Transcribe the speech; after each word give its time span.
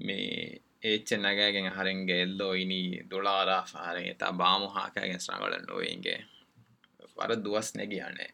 මේ 0.05 0.61
ඒච්ච 0.83 1.13
නගෑගෙන් 1.13 1.69
හරෙන්ගේ 1.69 2.23
එල්ලෝ 2.23 2.55
ඉනි 2.55 3.01
දුලාරා 3.11 3.67
ාරෙන් 3.75 4.05
එතා 4.05 4.31
බාමු 4.31 4.67
හාකෑගෙන් 4.67 5.19
ස්නගල 5.19 5.51
නොවන්ගේ 5.51 6.27
වර 7.17 7.35
දුවස් 7.35 7.77
නැගියනේ 7.77 8.33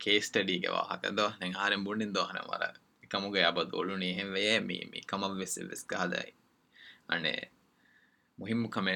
کھی 0.00 0.16
اسٹڈ 0.16 0.50
و 0.68 0.80
حکد 0.90 1.20
ہارم 1.56 1.84
بوڑنیندر 1.84 2.64
کم 3.10 3.32
گیا 3.34 3.50
کم 5.08 5.38
بیس 5.38 5.58
بیس 5.68 5.84
گاد 5.90 6.14
ہر 7.10 7.18
مہیم 8.38 8.62
مکھم 8.62 8.88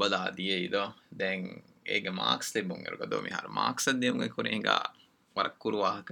گاد 0.00 0.40
دین 1.18 1.48
ای 1.84 2.04
گارکس 2.04 2.52
تے 2.52 2.62
بو 2.62 2.74
گر 2.84 2.94
گو 3.00 3.20
می 3.22 3.30
ہار 3.30 3.46
مارکس 3.58 3.88
دے 4.02 4.08
ہوں 4.08 4.20
گے 4.20 4.28
کون 4.28 4.46
گا 4.64 4.78
وارک 5.36 5.58
کو 5.58 5.84
آر 5.84 6.02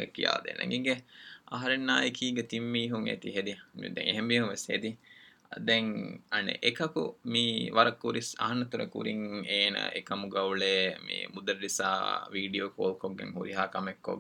نی 1.79 2.33
گ 2.33 2.41
تین 2.51 2.63
می 2.73 2.91
ہوں 2.91 3.07
گے 3.07 3.17
تھی 3.17 3.37
ہے 3.37 4.39
ہوں 4.39 4.51
گے 4.51 4.93
دے 5.57 5.79
ہنکو 5.79 7.17
می 7.25 7.69
وارکری 7.73 8.21
آن 8.39 8.65
تر 8.65 8.87
کورکم 8.87 10.29
گوڑے 10.29 10.95
می 11.05 11.25
مدرسا 11.35 12.19
ویڈیو 12.33 12.69
کالکری 12.69 13.53
کمک 13.73 14.11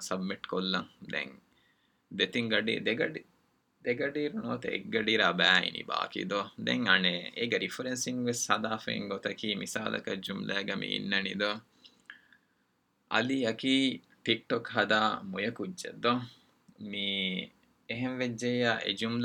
سبمٹ 0.00 0.46
کو 0.46 0.60
دین 1.12 1.28
دے 2.10 2.26
تھنگ 2.26 2.52
باقی 5.86 6.24
دے 6.24 6.74
گی 9.32 9.54
مسالک 9.54 10.08
می 13.18 13.46
اکی 13.46 13.98
ٹک 14.22 14.48
ٹوک 14.48 14.68
مج 15.22 15.86
میم 16.80 18.16
ویج 18.18 18.44
یوم 19.00 19.24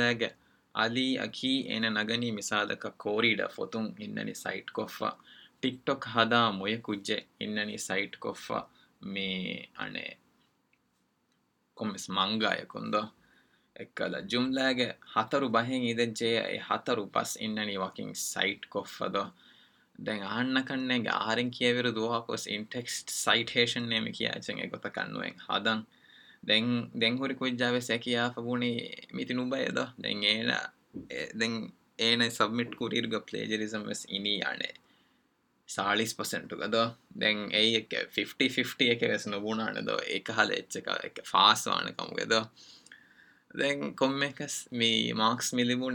ایگنی 0.75 2.31
مسا 2.31 2.63
لک 2.63 2.85
کو 2.97 3.21
سائٹ 4.35 4.71
کف 4.71 5.03
ٹک 5.61 6.07
مج 6.53 7.11
ان 7.39 7.77
سائٹ 7.77 8.17
کف 8.19 8.51
میم 9.01 9.95
اس 11.77 12.09
منگا 12.09 12.53
کند 12.69 12.95
جل 14.29 14.57
ہترو 15.17 15.47
بس 15.47 15.69
ہاتھ 16.69 16.89
روپس 16.89 17.37
واکٹ 17.77 18.65
کو 18.69 18.83
دیں 19.99 20.19
نہ 20.43 20.59
کنگ 20.67 21.07
آر 21.11 21.37
کھوکو 21.51 22.35
ٹیکسٹ 22.69 23.09
سائٹر 23.09 23.65
کوئی 27.33 27.55
جاسے 27.55 27.97
میو 29.13 29.25
دیں 31.33 32.29
سبمٹ 32.29 32.75
کو 32.75 32.87
گلے 32.87 34.71
سالس 35.69 36.15
پرسنٹ 36.17 36.53
دیں 37.15 37.35
فی 38.11 38.23
فی 38.49 38.63
ویسے 38.79 39.29
دے 43.59 43.69
کم 43.95 44.23
کس 44.37 44.67
می 44.71 45.11
ماس 45.13 45.53
میلی 45.53 45.75
بو 45.75 45.89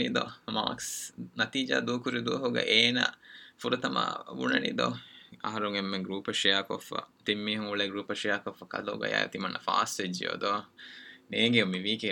ماکس 0.52 1.12
نتیج 1.38 1.72
دو 1.86 1.98
کھو 1.98 2.10
ہوگرت 2.36 3.86
بونی 4.36 4.70
دو 4.70 4.88
آنگ 5.42 6.04
گروپ 6.06 6.30
شی 6.32 6.52
آک 6.52 6.72
تم 7.26 7.48
ہوں 7.48 7.76
گروپ 7.78 8.12
شری 8.14 8.32
کف 8.44 8.62
کلو 8.70 8.94
گیا 8.96 9.26
فاسٹ 9.64 10.00
اجزیو 10.00 10.56
نیگی 11.30 11.62
ویک 11.62 12.04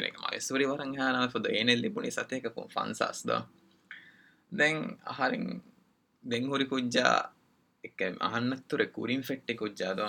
میوہرو 0.51 0.85
نیب 0.85 2.09
ست 2.11 2.33
آن 8.21 8.53
دے 8.63 8.85
گی 8.97 9.21
فٹ 9.23 9.53
کجو 9.59 10.07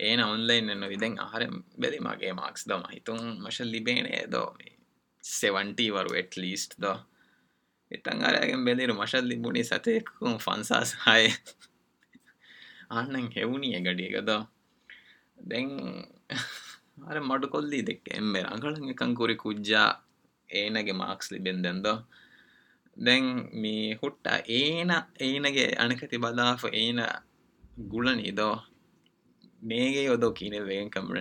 این 0.00 0.20
آن 0.20 0.40
لائن 0.40 1.18
آر 1.18 1.42
بگے 1.78 2.32
مارکس 2.32 2.68
دہ 2.68 3.12
مشل 3.38 3.78
بے 3.84 4.02
می 4.02 4.68
سیونٹی 5.22 5.90
وٹلسٹ 5.90 6.78
دولی 6.78 8.86
رو 8.86 8.94
مشلونی 8.94 9.62
ستے 9.62 9.98
فنسا 10.44 10.84
سائے 10.84 11.28
آنگیا 12.90 13.78
گڈ 13.86 14.30
دے 15.50 15.64
آر 17.06 17.20
مٹکل 17.20 17.86
کے 17.86 18.92
کنکری 18.92 19.34
کجا 19.34 19.90
ے 20.50 20.68
نا 20.68 20.80
مارکس 20.96 21.32
بند 21.32 21.86
دے 22.96 23.20
می 23.52 23.92
ہاں 23.92 25.10
ہنکتی 25.20 26.16
بداف 26.16 26.66
این 26.72 26.98
گڑھنے 27.92 28.30
می 29.62 29.94
گئینے 29.94 30.88
کام 30.88 31.14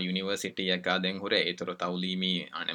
یونیورسٹی 0.00 0.66
یا 0.66 0.96
دیں 1.02 1.18
تعلیم 1.78 2.20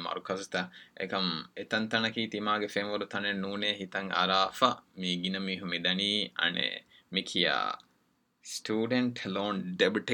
مرکزی 0.02 2.26
تیما 2.26 2.58
فیمر 2.72 3.04
تین 3.04 3.40
نونے 3.40 3.74
ہتنگ 3.80 4.10
اراف 4.14 4.64
می 4.96 5.22
گین 5.22 5.42
می 5.42 5.60
ہنی 5.60 6.28
آنے 6.34 6.78
مکیا 7.12 7.70
اسٹوڈینٹ 8.44 9.26
لون 9.26 9.76
ڈبٹ 9.76 10.12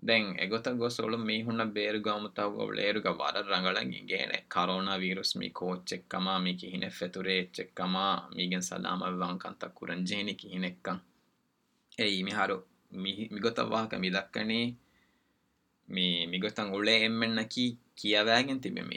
ದೆನ್ 0.03 0.29
ಎಗೊತ 0.37 0.69
ಗೊಸೊಳು 0.75 1.17
ಮೀಹುಣ್ಣ 1.19 1.63
ಬೇರು 1.73 2.01
ಗೌಮತಾವು 2.01 2.53
ಗೊವಳೇರುಗ 2.57 3.09
ವರ 3.21 3.37
ರಂಗಳಂ 3.49 3.89
ಇಗೇನೆ 3.93 4.39
ಕರೋನಾ 4.49 4.95
ವೀರುಸ್ 4.97 5.35
ಮಿ 5.37 5.49
ಕೋಚ್ಚೆಕ್ಕಮ 5.51 6.37
ಮಿ 6.39 6.53
ಕಿಹಿನೆ 6.55 6.91
ಫೆತುರೆ 6.91 7.35
ಎಚ್ಚೆಕ್ಕಮ 7.39 7.97
ಮೀಗೆನ್ 8.37 8.63
ಸಲಾಮ 8.63 9.03
ವಂಕಂತ 9.19 9.65
ಕುರಂಜೇನಿ 9.75 10.35
ಕಿಹಿನೆಕ್ಕಂ 10.35 10.99
ಎಯಿ 11.99 12.21
ಮಿಹಾರು 12.23 12.59
ಮಿಗೊತ 13.33 13.61
ವಾಹಕ 13.69 13.95
ಮಿದಕ್ಕಣಿ 13.97 14.61
ಮಿ 15.89 16.07
ಮಿಗೊತಂ 16.27 16.69
ಉಳೆ 16.71 16.95
ಎಮ್ಮೆಣ್ಣಕಿ 17.01 17.67
میرے 17.98 18.96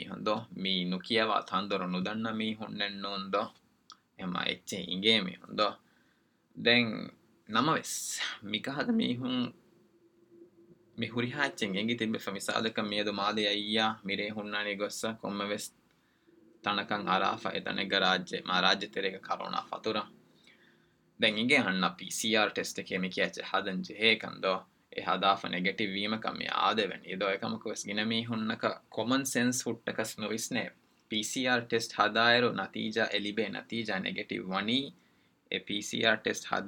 ہوں 14.29 14.51
گوسا 14.79 15.11
تن 16.63 16.79
کا 16.83 16.97
دیں 21.19 21.49
گے 21.49 21.57
یہ 24.93 25.03
حداف 25.07 25.45
نگٹ 25.45 25.81
یہ 25.81 26.07
مکمنی 26.07 27.15
دیکمک 27.15 27.67
کامن 28.91 29.25
سینس 29.25 29.67
ہٹکس 29.67 30.19
پی 31.11 31.21
سی 31.23 31.47
آر 31.47 31.59
ٹسٹ 31.59 31.99
ہدا 31.99 32.29
رو 32.41 32.51
نتیجلیبے 32.53 33.47
نتیج 33.47 33.91
نٹیٹونی 33.91 34.79
پی 35.65 35.79
سی 35.81 36.05
آر 36.05 36.15
ٹھا 36.15 36.59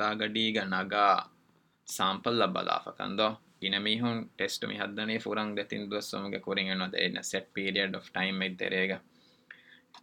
گاپل 0.92 2.46
باف 2.48 2.88
کند 2.98 3.20
گنم 3.64 3.88
ٹسٹ 4.36 4.66
می 4.66 4.78
ہن 4.78 5.16
پورے 5.24 5.64
تندرینگ 5.64 7.22
set 7.24 7.54
period 7.54 7.96
of 7.96 8.12
time 8.12 8.44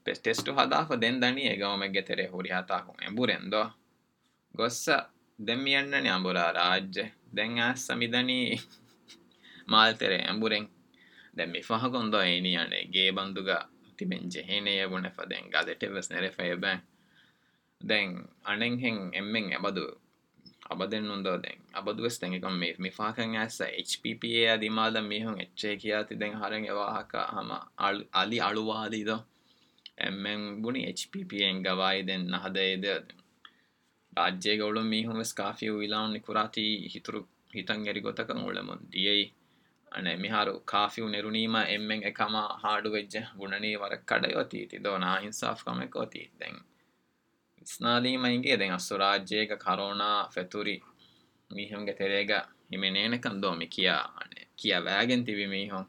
test 0.04 0.48
ہف 0.48 0.92
دے 0.92 1.30
گیتے 1.94 2.26
ہوتا 2.26 2.78
رو 3.52 3.62
گوسمیاں 4.54 6.18
راج 6.34 7.00
දැන් 7.26 7.58
ආස්සමි 7.61 8.06
දනී 8.08 8.61
මාල්තරේ 9.67 10.23
ඇඹුරෙන් 10.23 10.69
දැන් 11.37 11.50
මේ 11.50 11.62
ෆහ 11.62 11.84
කොන්ද 11.93 12.14
එනි 12.17 12.52
අනේ 12.56 12.84
ගේ 12.87 13.11
බන්දුග 13.12 13.50
තිබෙන් 13.99 14.31
ජෙහෙනේ 14.31 14.78
යගුණ 14.84 15.11
ෆ 15.11 15.28
දැන් 15.31 15.50
ගදටෙවස් 15.50 16.11
නෙරේ 16.11 16.31
ෆය 16.31 16.49
දැන් 17.80 18.11
අනෙන්හෙන් 18.45 18.99
එම්මෙන් 19.12 19.47
අබදු 19.54 19.85
අබ 20.71 20.80
දෙන් 20.90 21.04
නොන්ද 21.04 21.28
දැන් 21.37 21.61
අබදු 21.73 22.02
වෙස් 22.02 22.16
දැන් 22.21 22.35
එකම 22.35 22.54
මේ 22.54 22.75
මේ 22.78 22.92
ඇස්ස 23.37 23.61
HPP 23.88 24.23
ඒ 24.33 24.49
আদি 24.49 24.68
මාද 24.71 24.97
මේ 25.02 25.25
හොන් 25.25 25.37
එච් 25.40 25.50
ති 26.09 26.14
දැන් 26.14 26.35
හරෙන් 26.35 26.64
එවාහක 26.64 27.12
හම 27.28 27.50
අලි 28.12 28.38
අලුවාදීද 28.40 29.06
දෝ 29.06 29.23
එම්මෙන් 29.99 30.40
බුනි 30.62 30.80
HPP 30.90 31.30
එන් 31.42 31.62
ගවයි 31.62 32.02
දැන් 32.02 32.25
ರಾಜ್ಯಗೆ 34.15 34.63
ಅವಳು 34.63 34.81
ಮೀಹುಮೆಸ್ 34.86 35.36
ಕಾಫಿ 35.36 35.67
ಇಲಾನ್ 35.83 36.13
ನಿಕುರಾತಿ 36.13 36.65
ಹಿತುರು 36.93 37.21
ಹಿತಂ 37.53 37.79
ಎರಿ 37.88 38.01
ಗೊತಕಂ 38.01 38.39
ಉಳಮುನ್ 38.45 38.83
ದಿಯೈ 38.93 39.21
ಅನೆ 39.91 40.12
ಮಿಹಾರು 40.15 40.53
ಕಾಫಿಯು 40.65 41.07
ನೆರುನೀಮ 41.07 41.57
ಎಮ್ಮೆಂ 41.69 42.01
ಎಕಮ 42.05 42.36
ಹಾಡು 42.63 42.89
ವೆಜ್ಜೆ 42.89 43.21
ಗುಣನಿ 43.38 43.71
ವರ 43.75 43.93
ಕಡಯೋತೀತಿ 44.05 44.77
ದೋ 44.86 44.93
ನಾ 44.98 45.12
ಇನ್ಸಾಫ್ 45.19 45.63
ಕಮೆ 45.63 45.88
ಕೋತಿ 45.88 46.24
ದೆನ್ 46.41 46.60
ಇಸ್ನಾಲೀಮೈಗೆ 47.62 48.53
ದೆನ್ 48.57 48.75
ಅಸ್ಸು 48.75 48.95
ರಾಜ್ಯೇಗ 48.98 49.53
ಕರೋನಾ 49.63 50.12
ಫೆತುರಿ 50.27 50.77
ಮೀಹುಂಗೆ 51.51 51.93
ತೆರೆಗ 51.93 52.33
ಹಿಮೆನೇನಕಂ 52.69 53.36
ದೋ 53.43 53.51
ಮಿ 53.53 53.67
ಕಿಯಾ 53.67 53.95
ಅನೆ 54.21 54.41
ಕಿಯಾ 54.55 54.77
ವ್ಯಾಗೆನ್ 54.79 55.25
ತಿವಿ 55.25 55.45
ಮೀಹುಂ 55.45 55.86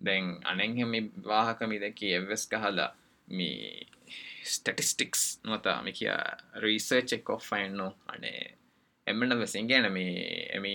ದೆನ್ 0.00 0.30
ಅನೆಂ 0.46 0.72
ಹೆಮ್ಮಿ 0.74 1.00
ವಾಹಕ 1.28 1.62
ಮಿದಕಿ 1.64 2.08
ಎವ್ವೆಸ್ 2.10 2.46
ಕಹಲ 2.48 2.80
ಮೀ 3.28 3.48
ٹیستا 4.63 5.81
می 5.81 5.91
ریسرچ 6.61 7.13
ایم 9.07 9.41
بس 9.41 9.55
میم 9.55 10.65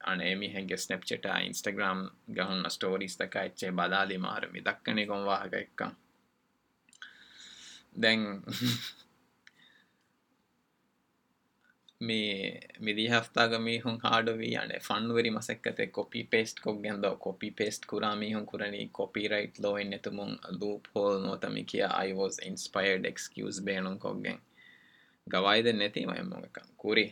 ایم 0.00 0.42
ہینگ 0.42 0.70
اسٹسٹاگرم 0.72 2.06
گونا 2.36 2.66
اسٹوریز 2.66 3.18
دکا 3.18 3.70
بلا 3.70 4.04
مار 4.18 4.42
دکا 4.66 5.88
دین 8.02 8.26
می 12.00 12.50
مفت 12.80 13.34
کا 13.34 13.58
می 13.58 13.76
ہوں 13.76 13.96
ہاڑوی 14.04 14.56
آنے 14.56 14.78
فنڈوری 14.78 15.30
مسکتے 15.30 15.86
کوپی 15.86 16.22
پیسٹ 16.22 16.60
کوسٹرا 16.60 18.14
می 18.14 18.34
ہوں 18.34 18.44
کوئی 18.44 18.86
کپی 18.92 19.28
رائٹ 19.28 19.60
لوگوں 19.60 19.96
کو 23.96 24.12
گوائی 25.26 25.62
دے 25.62 25.88
تھی 25.88 26.04
ویمری 26.06 27.06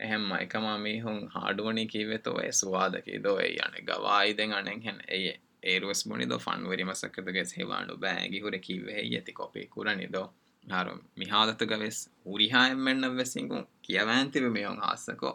ہمیں 0.00 1.00
ہاڈونی 1.34 1.86
کی 1.86 2.04
وی 2.04 2.16
تو 2.16 2.32
گوائے 2.32 3.56
آنے 3.60 4.76
بونی 6.06 6.24
دو 6.24 6.38
فنڈ 6.38 6.66
ویری 6.66 6.84
مسکتے 6.84 7.20
دو 10.06 10.26
می 10.64 11.24
ہاں 11.24 11.46
گوتی 13.50 14.40
میو 14.48 14.72
ہاسکو 14.72 15.30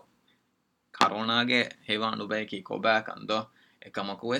کارو 0.94 1.22
گے 1.50 1.62
ہی 1.89 1.96
وو 1.98 2.25
بیکوکم 2.27 4.10
کو 4.15 4.34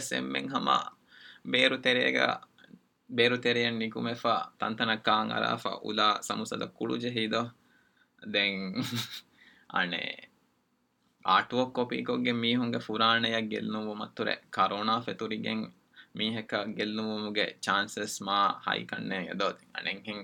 میرے 1.46 1.78
تریا 3.44 3.70
گے 3.72 3.90
کم 3.90 4.14
ف 4.14 4.28
تن 4.60 4.76
کل 5.04 6.00
سمسد 6.22 6.62
کڑوج 6.78 7.06
آٹو 11.26 11.66
کپ 11.66 11.92
گے 12.26 12.32
می 12.32 12.56
ہوں 12.56 12.72
پورانو 12.88 13.94
مترے 13.96 14.36
کرونا 14.50 15.00
پتو 15.00 15.30
رنگ 15.30 15.66
میک 16.16 16.54
غل 16.78 17.00
چانس 17.62 18.22
مائکے 18.22 19.34
دودھ 19.40 19.60
ہوں 20.08 20.24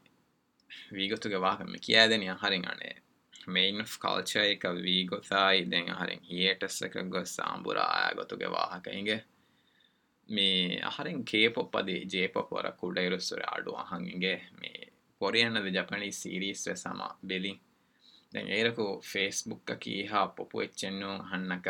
گوا 1.25 1.63
می 1.63 1.77
کھی 1.77 2.17
نیاری 2.17 2.57
میلچر 3.47 4.53
بتگے 8.13 8.45
واقع 8.45 8.89
میری 10.29 12.03
جے 12.03 12.27
پپور 12.27 12.63
آڈو 13.47 13.77
می 14.51 14.69
پوری 15.17 15.43
اے 15.43 15.69
جا 15.69 16.11
سیریز 16.11 16.67
ڈ 17.23 17.33
بےکو 18.33 18.99
فیس 18.99 19.47
بک 19.47 19.65
پپ 19.65 20.51
پوچھنا 20.51 21.17
ہنک 21.31 21.67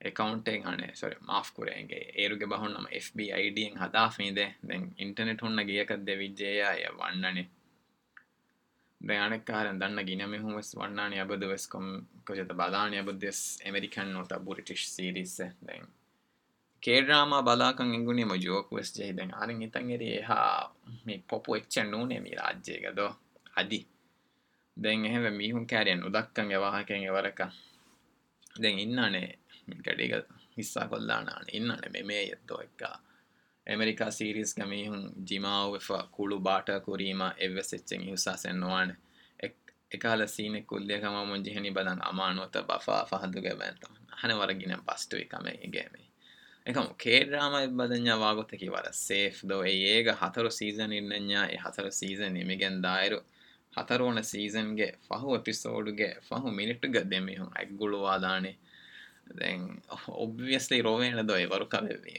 اکاؤنٹ 0.00 0.48
ساری 0.94 1.14
معف 1.20 1.52
کوئی 1.52 3.66
ہت 3.80 3.96
آفے 3.96 4.30
දැනකාරෙන් 9.03 9.79
දන්න 9.79 10.05
ගිනම 10.05 10.33
හුමස් 10.43 10.69
වන්නානය 10.75 11.19
අබද 11.19 11.43
වෙස්කොම් 11.43 11.85
කොජත 12.25 12.51
බලානය 12.53 13.03
බුද්දෙස් 13.03 13.39
එමරිකන් 13.65 14.11
නොත 14.13 14.31
බුරිටිෂ් 14.43 14.95
සිරිස්ස 14.95 15.37
දැන් 15.61 15.85
කේඩ්‍රාමා 16.83 17.41
බලාකන් 17.41 17.95
එගුණේ 17.95 18.25
මජෝකුවස් 18.25 18.91
ජෙහිදැන් 18.99 19.31
අරින් 19.33 19.61
හිතන් 19.61 19.89
එරි 19.89 20.09
එහා 20.17 20.75
මේ 21.05 21.23
පොපු 21.29 21.55
එච්ච 21.55 21.75
නූනේ 21.83 22.19
මේ 22.19 22.35
රාජ්‍යයකදෝ 22.35 23.11
අදි 23.55 23.79
දැන් 24.77 25.05
එහෙම 25.05 25.33
මීහුන් 25.33 25.67
කෑරියන් 25.67 26.03
උදක්කන් 26.03 26.51
එවාහකෙන් 26.51 27.03
එවරක 27.03 27.39
දැන් 28.55 28.79
ඉන්නනේ 28.79 29.39
කඩික 29.83 30.13
හිස්සා 30.57 30.87
කොල්ලානාන 30.87 31.45
ඉන්නන 31.53 31.77
امیرکا 33.66 34.10
سیریز 34.10 34.54
کم 34.54 34.72
ہوں 34.86 35.08
جیم 35.26 35.46
واٹ 36.44 36.70
کوریم 36.84 37.22
یو 37.22 38.10
ایسا 38.10 38.36
سے 38.36 38.52
نوکال 38.52 40.26
سینک 40.26 40.74
مجھے 41.26 41.70
بدانوت 41.70 42.56
میم 42.70 43.04
کھیر 46.98 47.24
ڈگار 47.24 48.92
سیف 48.92 49.42
دوتر 49.42 50.50
سیزن 50.50 50.92
ہترو 51.66 51.90
سیزن 51.90 52.36
یہ 52.36 52.44
مو 52.44 53.80
ہترو 53.80 54.22
سیزن 54.22 54.76
فہو 55.08 55.34
ایپسو 55.34 55.80
فہو 56.28 56.50
مٹ 56.50 56.84
گد 56.84 57.14
میم 57.20 57.44
ایگلواد 57.54 58.24
روکے 61.52 62.18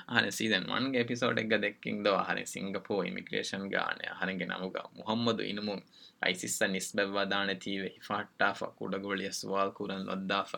හන 0.08 0.26
සිදන් 0.30 0.64
වන්ගේ 0.66 1.04
පිසෝටක් 1.04 1.52
දෙක්කින් 1.58 2.02
ද 2.02 2.14
හර 2.18 2.38
සිංගපෝ 2.46 3.00
ඉමික්‍රේෂන් 3.02 3.64
ගානය 3.68 4.06
හරගේ 4.12 4.48
නමුග 4.48 4.76
මුහම්මදු 4.94 5.42
ඉනමුන් 5.44 5.80
අයිසිස්ස 6.22 6.60
නිස් 6.66 6.88
බැවවාදාන 6.96 7.52
තිීව 7.56 7.84
ෆට්ටාක් 7.98 8.74
කුඩගොලිය 8.76 9.30
ස්වාල් 9.32 9.70
කරන් 9.72 10.02
ලොද්දාාව 10.06 10.52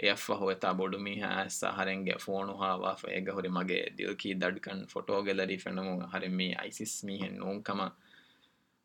එඒ 0.00 0.36
හොතා 0.40 0.74
බොඩු 0.74 0.98
මිහ 0.98 1.22
සහරෙන්ගේ 1.50 2.18
ෆෝනු 2.18 2.54
හාවා 2.54 2.96
ඒග 3.08 3.28
හොරි 3.28 3.48
මගේ 3.48 3.84
දිල්කී 3.96 4.34
දඩ්කන් 4.34 4.80
ෆොටෝගෙලරී 4.86 5.60
ෙනනමුන් 5.66 6.02
හරම 6.04 6.32
මේ 6.32 6.54
අයිසිස්මිහෙන් 6.56 7.34
නොන්කම 7.38 7.80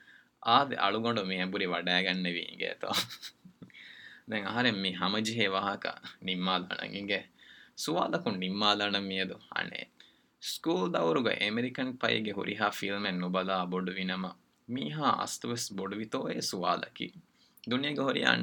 آ 0.41 0.63
ب 0.63 0.73
می 4.75 4.91
ہ 4.95 5.07
مجک 5.07 5.39
سوالکن 7.75 8.39
می 8.39 9.21
اسکول 10.41 10.95
ایمریکن 11.39 11.93
پائیں 11.93 12.25
گے 12.25 12.33
بل 13.69 13.93
بین 13.93 14.11
می 14.67 14.93
ہاں 14.93 15.25
بڑوی 15.71 16.05
تو 16.05 16.27
سوالکی 16.41 17.07
دنیا 17.71 18.35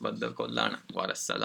بد 0.00 0.24
کل 0.36 0.58
وارسل 0.94 1.42